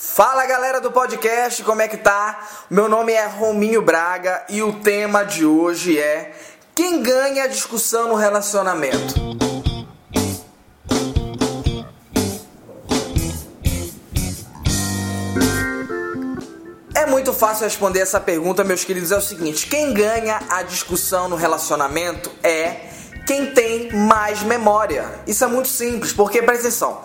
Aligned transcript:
Fala 0.00 0.46
galera 0.46 0.80
do 0.80 0.92
podcast, 0.92 1.64
como 1.64 1.82
é 1.82 1.88
que 1.88 1.96
tá? 1.96 2.46
Meu 2.70 2.88
nome 2.88 3.12
é 3.12 3.26
Rominho 3.26 3.82
Braga 3.82 4.44
e 4.48 4.62
o 4.62 4.74
tema 4.74 5.24
de 5.24 5.44
hoje 5.44 5.98
é 5.98 6.36
quem 6.72 7.02
ganha 7.02 7.42
a 7.42 7.46
discussão 7.48 8.06
no 8.06 8.14
relacionamento. 8.14 9.14
É 16.94 17.04
muito 17.04 17.32
fácil 17.32 17.64
responder 17.64 17.98
essa 17.98 18.20
pergunta, 18.20 18.62
meus 18.62 18.84
queridos. 18.84 19.10
É 19.10 19.16
o 19.16 19.20
seguinte: 19.20 19.66
quem 19.66 19.92
ganha 19.92 20.40
a 20.48 20.62
discussão 20.62 21.28
no 21.28 21.34
relacionamento 21.34 22.30
é 22.44 22.88
quem 23.26 23.52
tem 23.52 23.90
mais 23.92 24.44
memória. 24.44 25.10
Isso 25.26 25.42
é 25.42 25.48
muito 25.48 25.66
simples, 25.66 26.12
porque 26.12 26.40
presta 26.40 26.68
atenção. 26.68 27.02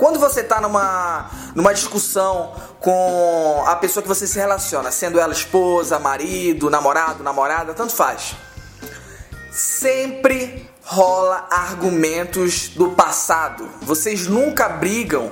Quando 0.00 0.18
você 0.18 0.40
está 0.40 0.62
numa, 0.62 1.30
numa 1.54 1.74
discussão 1.74 2.54
com 2.80 3.62
a 3.66 3.76
pessoa 3.76 4.02
que 4.02 4.08
você 4.08 4.26
se 4.26 4.38
relaciona, 4.38 4.90
sendo 4.90 5.20
ela 5.20 5.30
esposa, 5.30 5.98
marido, 5.98 6.70
namorado, 6.70 7.22
namorada, 7.22 7.74
tanto 7.74 7.92
faz. 7.92 8.34
Sempre 9.52 10.66
rola 10.82 11.46
argumentos 11.50 12.68
do 12.68 12.92
passado. 12.92 13.68
Vocês 13.82 14.26
nunca 14.26 14.70
brigam 14.70 15.30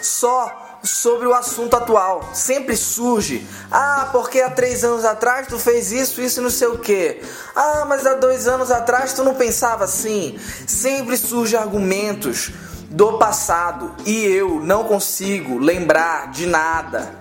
só 0.00 0.80
sobre 0.82 1.26
o 1.28 1.34
assunto 1.34 1.76
atual. 1.76 2.30
Sempre 2.32 2.74
surge. 2.74 3.46
Ah, 3.70 4.08
porque 4.12 4.40
há 4.40 4.48
três 4.48 4.82
anos 4.82 5.04
atrás 5.04 5.46
tu 5.46 5.58
fez 5.58 5.92
isso, 5.92 6.22
isso 6.22 6.40
não 6.40 6.48
sei 6.48 6.68
o 6.68 6.78
que. 6.78 7.20
Ah, 7.54 7.84
mas 7.86 8.06
há 8.06 8.14
dois 8.14 8.48
anos 8.48 8.70
atrás 8.70 9.12
tu 9.12 9.22
não 9.22 9.34
pensava 9.34 9.84
assim. 9.84 10.38
Sempre 10.66 11.18
surge 11.18 11.54
argumentos 11.54 12.50
do 12.90 13.18
passado 13.18 13.94
e 14.04 14.24
eu 14.24 14.60
não 14.60 14.84
consigo 14.84 15.58
lembrar 15.58 16.30
de 16.30 16.46
nada. 16.46 17.14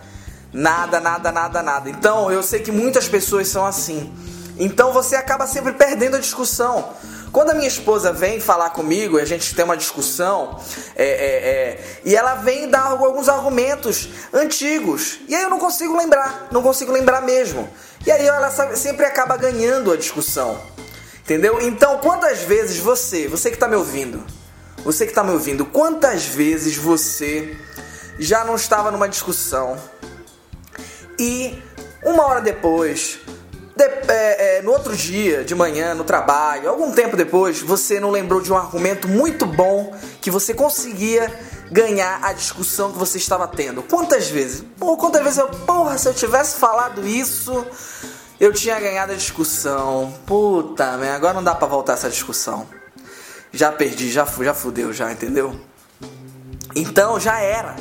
Nada, 0.54 1.00
nada, 1.00 1.32
nada, 1.32 1.62
nada. 1.62 1.90
Então 1.90 2.32
eu 2.32 2.42
sei 2.42 2.62
que 2.62 2.72
muitas 2.72 3.08
pessoas 3.08 3.48
são 3.48 3.66
assim. 3.66 4.14
Então 4.58 4.94
você 4.94 5.16
acaba 5.16 5.46
sempre 5.48 5.74
perdendo 5.74 6.16
a 6.16 6.20
discussão. 6.20 6.94
Quando 7.32 7.50
a 7.50 7.54
minha 7.54 7.68
esposa 7.68 8.14
vem 8.14 8.40
falar 8.40 8.70
comigo 8.70 9.20
e 9.20 9.22
a 9.22 9.26
gente 9.26 9.54
tem 9.54 9.66
uma 9.66 9.76
discussão, 9.76 10.58
é, 10.96 11.04
é, 11.04 11.10
é, 11.10 12.00
e 12.06 12.16
ela 12.16 12.36
vem 12.36 12.70
dar 12.70 12.86
alguns 12.86 13.28
argumentos 13.28 14.08
antigos, 14.34 15.20
e 15.28 15.36
aí 15.36 15.44
eu 15.44 15.50
não 15.50 15.60
consigo 15.60 15.98
lembrar, 15.98 16.48
não 16.50 16.62
consigo 16.62 16.94
lembrar 16.94 17.22
mesmo. 17.22 17.68
E 18.06 18.12
aí 18.12 18.26
ela 18.26 18.50
sempre 18.74 19.06
acaba 19.06 19.36
ganhando 19.36 19.92
a 19.92 19.98
discussão. 19.98 20.58
Entendeu? 21.20 21.60
Então, 21.60 21.98
quantas 21.98 22.40
vezes 22.44 22.78
você, 22.78 23.28
você 23.28 23.50
que 23.50 23.56
está 23.56 23.68
me 23.68 23.76
ouvindo, 23.76 24.24
você 24.86 25.04
que 25.04 25.12
está 25.12 25.24
me 25.24 25.32
ouvindo, 25.32 25.66
quantas 25.66 26.28
vezes 26.28 26.78
você 26.78 27.58
já 28.20 28.46
não 28.46 28.56
estava 28.56 28.92
numa 28.92 29.10
discussão 29.10 29.78
e 31.18 31.60
uma 32.04 32.24
hora 32.28 32.40
depois, 32.40 33.20
de, 33.76 33.84
é, 33.84 34.58
é, 34.58 34.62
no 34.62 34.72
outro 34.72 34.96
dia, 34.96 35.44
de 35.44 35.56
manhã, 35.56 35.96
no 35.96 36.04
trabalho, 36.04 36.70
algum 36.70 36.92
tempo 36.92 37.18
depois, 37.18 37.62
você 37.62 38.00
não 38.00 38.12
lembrou 38.12 38.40
de 38.40 38.54
um 38.54 38.56
argumento 38.56 39.08
muito 39.08 39.48
bom 39.48 39.92
que 40.22 40.30
você 40.30 40.54
conseguia 40.54 41.34
ganhar 41.72 42.20
a 42.22 42.32
discussão 42.32 42.92
que 42.92 43.00
você 43.00 43.18
estava 43.18 43.48
tendo? 43.48 43.82
Quantas 43.82 44.30
vezes? 44.30 44.64
Pô, 44.78 44.96
quantas 44.98 45.24
vezes 45.24 45.40
eu, 45.40 45.48
porra, 45.48 45.98
se 45.98 46.08
eu 46.08 46.14
tivesse 46.14 46.58
falado 46.60 47.08
isso, 47.08 47.66
eu 48.40 48.54
tinha 48.54 48.80
ganhado 48.80 49.14
a 49.14 49.16
discussão. 49.16 50.14
Puta, 50.28 50.86
agora 51.16 51.34
não 51.34 51.44
dá 51.44 51.56
para 51.56 51.68
voltar 51.68 51.94
essa 51.94 52.08
discussão 52.08 52.68
já 53.56 53.72
perdi, 53.72 54.12
já, 54.12 54.26
já 54.26 54.54
fudeu, 54.54 54.92
já, 54.92 55.12
entendeu? 55.12 55.56
Então 56.76 57.20
já 57.20 57.40
era. 57.40 57.76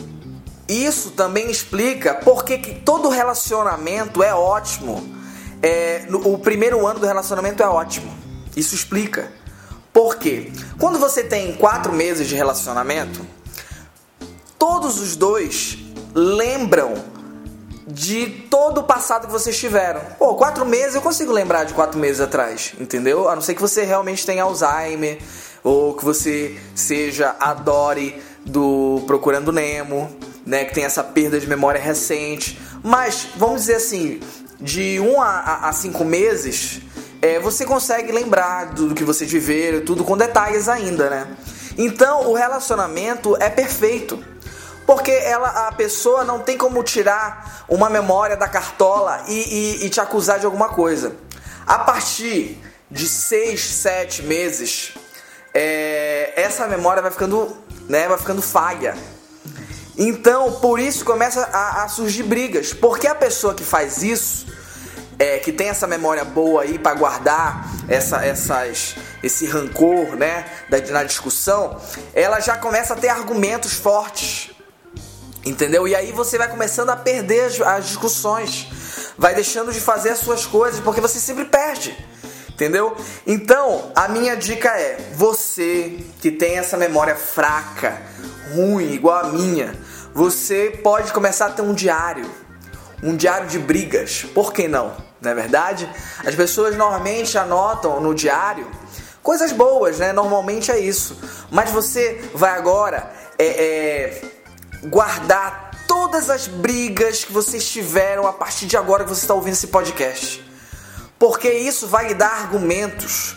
Isso 0.69 1.11
também 1.11 1.51
explica 1.51 2.15
porque 2.15 2.59
que 2.59 2.77
todo 2.81 3.09
relacionamento 3.09 4.23
é 4.23 4.35
ótimo. 4.35 5.15
É, 5.61 6.07
no, 6.09 6.33
o 6.33 6.39
primeiro 6.39 6.87
ano 6.87 7.01
do 7.01 7.07
relacionamento 7.07 7.63
é 7.63 7.67
ótimo. 7.67 8.13
Isso 8.57 8.75
explica. 8.75 9.31
Por 9.93 10.17
quê? 10.17 10.53
Quando 10.79 10.99
você 10.99 11.23
tem 11.23 11.55
quatro 11.57 11.93
meses 11.93 12.29
de 12.29 12.35
relacionamento, 12.35 13.25
todos 14.59 14.99
os 15.01 15.17
dois 15.17 15.79
lembram 16.15 16.95
de 17.87 18.27
todo 18.51 18.79
o 18.79 18.85
passado 18.85 19.27
que 19.27 19.33
vocês 19.33 19.59
tiveram. 19.59 20.01
Pô, 20.19 20.35
quatro 20.35 20.65
meses 20.65 20.95
eu 20.95 21.03
consigo 21.03 21.33
lembrar 21.33 21.65
de 21.65 21.75
quatro 21.75 21.99
meses 21.99 22.21
atrás, 22.21 22.75
entendeu? 22.79 23.29
A 23.29 23.35
não 23.35 23.43
ser 23.43 23.55
que 23.55 23.61
você 23.61 23.85
realmente 23.85 24.25
tenha 24.25 24.43
Alzheimer, 24.43 25.19
ou 25.65 25.95
que 25.95 26.05
você 26.05 26.61
seja 26.75 27.35
adore 27.41 28.23
do 28.45 29.03
Procurando 29.07 29.51
Nemo, 29.51 30.15
né, 30.45 30.67
que 30.67 30.75
tem 30.75 30.85
essa 30.85 31.03
perda 31.03 31.41
de 31.41 31.47
memória 31.47 31.81
recente. 31.81 32.61
Mas 32.83 33.29
vamos 33.35 33.63
dizer 33.63 33.77
assim, 33.77 34.21
de 34.61 35.01
um 35.01 35.21
a, 35.21 35.69
a 35.69 35.73
cinco 35.73 36.05
meses, 36.05 36.81
é, 37.23 37.41
você 37.41 37.65
consegue 37.65 38.13
lembrar 38.13 38.75
do, 38.75 38.95
que 38.95 39.03
vocês 39.03 39.33
viveram, 39.33 39.81
tudo 39.81 40.05
com 40.05 40.17
detalhes 40.17 40.69
ainda, 40.69 41.09
né? 41.09 41.27
Então 41.79 42.31
o 42.31 42.35
relacionamento 42.35 43.35
é 43.41 43.49
perfeito. 43.49 44.23
Porque 44.87 45.11
ela, 45.11 45.69
a 45.69 45.73
pessoa 45.73 46.25
não 46.25 46.41
tem 46.41 46.59
como 46.59 46.83
tirar 46.83 47.65
uma 47.71 47.89
memória 47.89 48.37
da 48.37 48.47
cartola 48.47 49.25
e, 49.27 49.33
e, 49.33 49.87
e 49.87 49.89
te 49.89 49.99
acusar 49.99 50.39
de 50.39 50.45
alguma 50.45 50.69
coisa. 50.69 51.17
A 51.67 51.79
partir 51.79 52.61
de 52.91 53.09
seis, 53.09 53.65
sete 53.65 54.23
meses, 54.23 54.93
é, 55.55 56.33
essa 56.37 56.67
memória 56.67 57.01
vai 57.01 57.13
ficando, 57.13 57.57
né, 57.89 58.09
vai 58.09 58.19
ficando 58.19 58.43
falha. 58.43 58.97
Então, 59.97 60.55
por 60.55 60.81
isso 60.81 61.05
começa 61.05 61.49
a, 61.53 61.85
a 61.85 61.89
surgir 61.89 62.25
brigas, 62.25 62.73
porque 62.73 63.07
a 63.07 63.15
pessoa 63.15 63.55
que 63.55 63.63
faz 63.63 64.03
isso, 64.03 64.47
é, 65.17 65.39
que 65.39 65.53
tem 65.53 65.69
essa 65.69 65.87
memória 65.87 66.25
boa 66.25 66.63
aí 66.63 66.77
para 66.77 66.95
guardar 66.97 67.71
essa, 67.89 68.25
essas, 68.27 68.97
esse 69.23 69.47
rancor, 69.47 70.17
né, 70.17 70.45
da, 70.69 70.81
na 70.93 71.05
discussão, 71.05 71.81
ela 72.13 72.41
já 72.41 72.57
começa 72.57 72.95
a 72.95 72.97
ter 72.97 73.09
argumentos 73.09 73.75
fortes, 73.75 74.51
entendeu? 75.47 75.87
E 75.87 75.95
aí 75.95 76.11
você 76.11 76.37
vai 76.37 76.49
começando 76.49 76.91
a 76.91 76.97
perder 76.97 77.45
as, 77.45 77.61
as 77.61 77.87
discussões, 77.87 78.69
vai 79.17 79.37
deixando 79.37 79.73
de 79.73 79.81
fazer 79.81 80.11
as 80.11 80.19
suas 80.19 80.45
coisas, 80.45 80.81
porque 80.81 81.01
você 81.01 81.21
sempre 81.21 81.45
perde. 81.45 81.97
Entendeu? 82.55 82.97
Então, 83.27 83.91
a 83.97 84.07
minha 84.07 84.37
dica 84.37 84.69
é: 84.69 84.97
você 85.15 85.99
que 86.21 86.31
tem 86.31 86.57
essa 86.57 86.77
memória 86.77 87.17
fraca, 87.17 88.01
ruim, 88.55 88.93
igual 88.93 89.19
a 89.19 89.25
minha, 89.25 89.75
você 90.15 90.71
pode 90.83 91.13
começar 91.13 91.47
a 91.47 91.51
ter 91.51 91.63
um 91.63 91.75
diário. 91.75 92.31
Um 93.03 93.17
diário 93.17 93.49
de 93.49 93.59
brigas. 93.59 94.25
Por 94.33 94.53
que 94.53 94.69
não? 94.69 94.97
Não 95.21 95.33
é 95.33 95.35
verdade? 95.35 95.91
As 96.25 96.35
pessoas 96.35 96.77
normalmente 96.77 97.37
anotam 97.37 98.01
no 98.01 98.15
diário 98.15 98.71
coisas 99.21 99.53
boas, 99.53 99.99
né? 99.99 100.13
Normalmente 100.13 100.71
é 100.71 100.79
isso. 100.79 101.19
Mas 101.51 101.71
você 101.71 102.23
vai 102.35 102.57
agora 102.57 103.11
é, 103.37 103.47
é, 103.47 104.23
guardar 104.85 105.73
todas 105.89 106.31
as 106.31 106.47
brigas 106.47 107.25
que 107.25 107.33
vocês 107.33 107.69
tiveram 107.69 108.27
a 108.29 108.33
partir 108.33 108.67
de 108.67 108.77
agora 108.77 109.03
que 109.03 109.11
você 109.11 109.23
está 109.23 109.35
ouvindo 109.35 109.55
esse 109.55 109.67
podcast 109.67 110.44
porque 111.25 111.51
isso 111.51 111.87
vai 111.87 112.09
lhe 112.09 112.13
dar 112.13 112.43
argumentos 112.43 113.35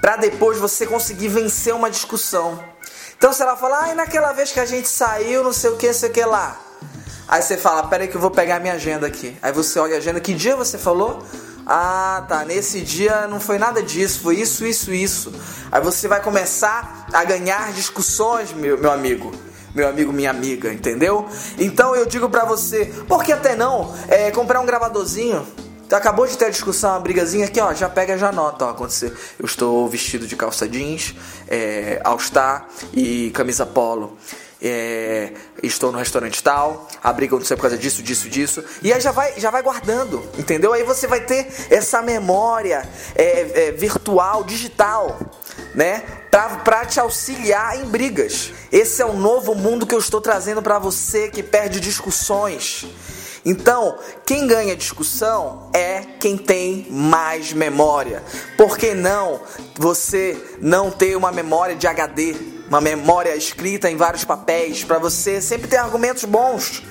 para 0.00 0.14
depois 0.14 0.56
você 0.56 0.86
conseguir 0.86 1.26
vencer 1.26 1.74
uma 1.74 1.90
discussão. 1.90 2.62
Então 3.18 3.32
se 3.32 3.42
ela 3.42 3.56
falar, 3.56 3.86
ai, 3.86 3.94
naquela 3.96 4.30
vez 4.30 4.52
que 4.52 4.60
a 4.60 4.64
gente 4.64 4.86
saiu, 4.86 5.42
não 5.42 5.52
sei 5.52 5.70
o 5.70 5.76
que, 5.76 5.88
não 5.88 5.94
sei 5.94 6.10
o 6.10 6.12
que 6.12 6.24
lá. 6.24 6.56
Aí 7.26 7.42
você 7.42 7.56
fala, 7.56 7.88
peraí 7.88 8.06
que 8.06 8.14
eu 8.14 8.20
vou 8.20 8.30
pegar 8.30 8.60
minha 8.60 8.74
agenda 8.74 9.08
aqui. 9.08 9.36
Aí 9.42 9.50
você 9.50 9.80
olha 9.80 9.96
a 9.96 9.98
agenda, 9.98 10.20
que 10.20 10.32
dia 10.32 10.54
você 10.54 10.78
falou? 10.78 11.26
Ah, 11.66 12.24
tá, 12.28 12.44
nesse 12.44 12.80
dia 12.82 13.26
não 13.26 13.40
foi 13.40 13.58
nada 13.58 13.82
disso, 13.82 14.20
foi 14.20 14.36
isso, 14.36 14.64
isso, 14.64 14.92
isso. 14.92 15.32
Aí 15.72 15.80
você 15.80 16.06
vai 16.06 16.22
começar 16.22 17.08
a 17.12 17.24
ganhar 17.24 17.72
discussões, 17.72 18.52
meu, 18.52 18.78
meu 18.78 18.92
amigo 18.92 19.32
meu 19.74 19.88
amigo, 19.88 20.12
minha 20.12 20.30
amiga, 20.30 20.72
entendeu? 20.72 21.28
Então 21.58 21.96
eu 21.96 22.06
digo 22.06 22.30
pra 22.30 22.44
você, 22.44 22.84
por 23.08 23.24
que 23.24 23.32
até 23.32 23.56
não 23.56 23.92
é, 24.06 24.30
comprar 24.30 24.60
um 24.60 24.66
gravadorzinho? 24.66 25.44
Então, 25.94 26.00
acabou 26.02 26.26
de 26.26 26.36
ter 26.36 26.46
a 26.46 26.50
discussão, 26.50 26.90
uma 26.90 26.98
brigazinha 26.98 27.46
aqui, 27.46 27.60
ó, 27.60 27.72
já 27.72 27.88
pega 27.88 28.18
já 28.18 28.32
nota, 28.32 28.66
ó, 28.66 28.70
acontecer. 28.70 29.16
Eu 29.38 29.46
estou 29.46 29.88
vestido 29.88 30.26
de 30.26 30.34
calça 30.34 30.68
jeans, 30.68 31.14
é, 31.46 32.00
all-star 32.02 32.66
e 32.92 33.30
camisa 33.30 33.64
polo. 33.64 34.18
É, 34.60 35.30
estou 35.62 35.92
no 35.92 35.98
restaurante 35.98 36.42
tal, 36.42 36.88
a 37.00 37.12
briga 37.12 37.36
aconteceu 37.36 37.56
por 37.56 37.62
causa 37.62 37.78
disso, 37.78 38.02
disso, 38.02 38.28
disso. 38.28 38.64
E 38.82 38.92
aí 38.92 39.00
já 39.00 39.12
vai, 39.12 39.38
já 39.38 39.52
vai 39.52 39.62
guardando, 39.62 40.28
entendeu? 40.36 40.72
Aí 40.72 40.82
você 40.82 41.06
vai 41.06 41.20
ter 41.20 41.46
essa 41.70 42.02
memória 42.02 42.82
é, 43.14 43.68
é, 43.68 43.70
virtual, 43.70 44.42
digital, 44.42 45.16
né? 45.76 46.02
Pra, 46.28 46.56
pra 46.56 46.84
te 46.84 46.98
auxiliar 46.98 47.78
em 47.78 47.84
brigas. 47.84 48.52
Esse 48.72 49.00
é 49.00 49.06
o 49.06 49.12
novo 49.12 49.54
mundo 49.54 49.86
que 49.86 49.94
eu 49.94 50.00
estou 50.00 50.20
trazendo 50.20 50.60
para 50.60 50.76
você 50.76 51.28
que 51.28 51.40
perde 51.40 51.78
discussões 51.78 52.84
então, 53.44 53.98
quem 54.24 54.46
ganha 54.46 54.74
discussão 54.74 55.68
é 55.74 56.00
quem 56.18 56.36
tem 56.36 56.86
mais 56.90 57.52
memória. 57.52 58.22
Por 58.56 58.78
que 58.78 58.94
não 58.94 59.40
você 59.76 60.40
não 60.60 60.90
ter 60.90 61.14
uma 61.14 61.30
memória 61.30 61.76
de 61.76 61.86
HD, 61.86 62.34
uma 62.66 62.80
memória 62.80 63.36
escrita 63.36 63.90
em 63.90 63.96
vários 63.96 64.24
papéis 64.24 64.82
para 64.82 64.98
você 64.98 65.42
sempre 65.42 65.68
ter 65.68 65.76
argumentos 65.76 66.24
bons? 66.24 66.82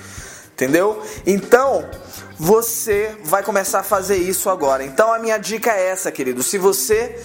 Entendeu? 0.54 1.02
Então, 1.26 1.90
você 2.38 3.18
vai 3.24 3.42
começar 3.42 3.80
a 3.80 3.84
fazer 3.84 4.18
isso 4.18 4.48
agora. 4.48 4.84
Então, 4.84 5.12
a 5.12 5.18
minha 5.18 5.40
dica 5.40 5.72
é 5.72 5.88
essa, 5.88 6.12
querido. 6.12 6.44
Se 6.44 6.60
você 6.60 7.20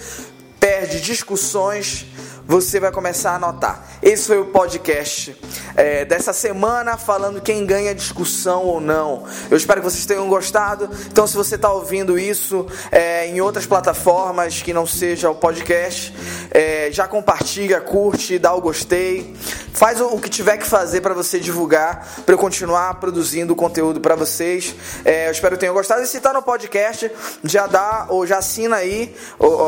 perde 0.59 0.99
discussões, 1.01 2.07
você 2.49 2.79
vai 2.79 2.91
começar 2.91 3.35
a 3.35 3.39
notar. 3.39 3.87
Esse 4.01 4.25
foi 4.25 4.39
o 4.39 4.45
podcast 4.45 5.39
é, 5.75 6.05
dessa 6.05 6.33
semana 6.33 6.97
falando 6.97 7.41
quem 7.41 7.65
ganha 7.65 7.93
discussão 7.93 8.63
ou 8.63 8.79
não. 8.81 9.23
Eu 9.49 9.57
espero 9.57 9.81
que 9.81 9.89
vocês 9.89 10.05
tenham 10.05 10.27
gostado. 10.27 10.89
Então, 11.07 11.27
se 11.27 11.35
você 11.35 11.55
está 11.55 11.71
ouvindo 11.71 12.17
isso 12.17 12.65
é, 12.91 13.27
em 13.27 13.41
outras 13.41 13.65
plataformas 13.65 14.61
que 14.61 14.73
não 14.73 14.85
seja 14.85 15.29
o 15.29 15.35
podcast, 15.35 16.13
é, 16.51 16.89
já 16.91 17.07
compartilha, 17.07 17.79
curte, 17.81 18.39
dá 18.39 18.53
o 18.53 18.61
gostei, 18.61 19.35
faz 19.73 20.01
o, 20.01 20.17
que 20.19 20.29
tiver 20.29 20.57
que 20.57 20.65
fazer 20.65 21.01
para 21.01 21.13
você 21.13 21.39
divulgar, 21.39 22.07
para 22.25 22.33
eu 22.33 22.37
continuar 22.37 22.95
produzindo 22.95 23.55
conteúdo 23.55 24.01
para 24.01 24.15
vocês. 24.15 24.75
É, 25.05 25.27
eu 25.27 25.31
espero 25.31 25.55
que 25.55 25.61
tenham 25.61 25.73
gostado. 25.73 26.01
E 26.01 26.07
se 26.07 26.17
está 26.17 26.33
no 26.33 26.41
podcast, 26.41 27.11
já 27.43 27.67
dá 27.67 28.07
ou 28.09 28.25
já 28.25 28.37
assina 28.37 28.77
aí 28.77 29.15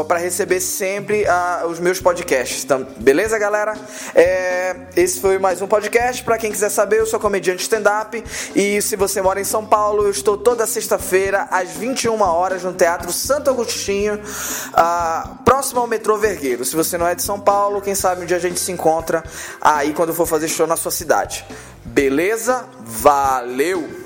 para 0.08 0.20
receber 0.20 0.60
sempre 0.60 1.24
uh, 1.24 1.68
os 1.68 1.80
meus 1.80 2.00
podcasts. 2.00 2.64
Então, 2.64 2.86
beleza, 2.98 3.38
galera? 3.38 3.74
É, 4.14 4.76
esse 4.96 5.20
foi 5.20 5.38
mais 5.38 5.62
um 5.62 5.68
podcast. 5.92 6.24
Para 6.24 6.38
quem 6.38 6.52
quiser 6.52 6.70
saber, 6.70 7.00
eu 7.00 7.06
sou 7.06 7.20
comediante 7.20 7.64
stand-up. 7.64 8.24
E 8.56 8.82
se 8.82 8.96
você 8.96 9.22
mora 9.22 9.42
em 9.42 9.44
São 9.44 9.66
Paulo, 9.66 10.04
eu 10.04 10.12
estou 10.12 10.38
toda 10.38 10.66
sexta-feira, 10.66 11.48
às 11.52 11.72
21 11.72 12.22
horas, 12.22 12.64
no 12.64 12.72
Teatro 12.72 13.12
Santo 13.12 13.50
Agostinho, 13.50 14.16
uh, 14.16 15.36
próximo 15.44 15.82
ao 15.82 15.88
metrô 15.88 16.18
Vergueiro. 16.18 16.64
Se 16.64 16.76
você 16.76 16.98
não 16.98 17.06
é 17.08 17.14
de 17.14 17.22
São 17.22 17.40
Paulo, 17.40 17.82
quem 17.82 17.94
sabe 17.94 18.24
um 18.24 18.26
dia 18.26 18.38
a 18.38 18.40
gente 18.40 18.60
se 18.60 18.72
encontra 18.72 19.24
aí 19.60 19.94
quando 19.94 20.14
for 20.14 20.26
fazer 20.26 20.48
show 20.48 20.66
na 20.66 20.78
sua 20.78 20.92
cidade. 20.92 21.46
Beleza? 21.84 22.66
Valeu! 22.80 24.01